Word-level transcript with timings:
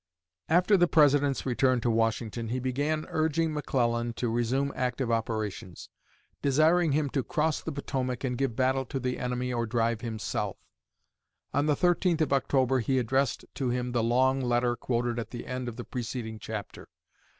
After 0.49 0.77
the 0.77 0.87
President's 0.87 1.45
return 1.45 1.79
to 1.81 1.91
Washington 1.91 2.47
he 2.49 2.57
began 2.57 3.05
urging 3.09 3.53
McClellan 3.53 4.13
to 4.13 4.31
resume 4.31 4.73
active 4.75 5.11
operations; 5.11 5.89
desiring 6.41 6.93
him 6.93 7.07
to 7.11 7.21
"cross 7.23 7.61
the 7.61 7.71
Potomac, 7.71 8.23
and 8.23 8.35
give 8.35 8.55
battle 8.55 8.83
to 8.85 8.99
the 8.99 9.19
enemy 9.19 9.53
or 9.53 9.67
drive 9.67 10.01
him 10.01 10.17
south." 10.17 10.57
On 11.53 11.67
the 11.67 11.75
13th 11.75 12.21
of 12.21 12.33
October 12.33 12.79
he 12.79 12.97
addressed 12.97 13.45
to 13.53 13.69
him 13.69 13.91
the 13.91 14.01
long 14.01 14.41
letter 14.41 14.75
quoted 14.75 15.19
at 15.19 15.29
the 15.29 15.45
end 15.45 15.67
of 15.69 15.75
the 15.75 15.83
preceding 15.85 16.39
chapter. 16.39 16.87